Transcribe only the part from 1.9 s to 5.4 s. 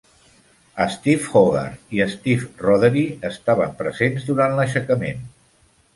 i Steve Rothery estaven presents durant l'aixecament.